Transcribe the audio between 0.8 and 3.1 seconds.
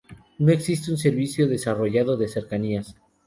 un servicio desarrollado de cercanías.